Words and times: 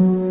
Mm-hmm. 0.00 0.29